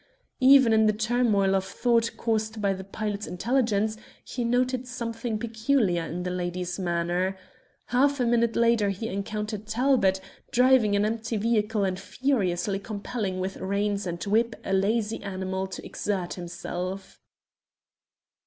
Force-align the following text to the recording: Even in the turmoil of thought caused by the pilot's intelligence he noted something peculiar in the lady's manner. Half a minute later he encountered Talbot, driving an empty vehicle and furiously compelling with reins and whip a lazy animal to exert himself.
Even 0.39 0.73
in 0.73 0.87
the 0.87 0.93
turmoil 0.93 1.53
of 1.55 1.63
thought 1.63 2.09
caused 2.17 2.59
by 2.59 2.73
the 2.73 2.83
pilot's 2.83 3.27
intelligence 3.27 3.97
he 4.25 4.43
noted 4.43 4.87
something 4.87 5.37
peculiar 5.37 6.03
in 6.05 6.23
the 6.23 6.31
lady's 6.31 6.79
manner. 6.79 7.37
Half 7.85 8.19
a 8.19 8.25
minute 8.25 8.55
later 8.55 8.89
he 8.89 9.07
encountered 9.09 9.67
Talbot, 9.67 10.19
driving 10.51 10.95
an 10.95 11.05
empty 11.05 11.37
vehicle 11.37 11.83
and 11.83 11.99
furiously 11.99 12.79
compelling 12.79 13.39
with 13.39 13.57
reins 13.57 14.07
and 14.07 14.23
whip 14.23 14.55
a 14.65 14.73
lazy 14.73 15.21
animal 15.21 15.67
to 15.67 15.85
exert 15.85 16.33
himself. 16.33 17.21